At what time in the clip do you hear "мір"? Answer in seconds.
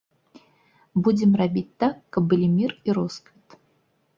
2.57-2.71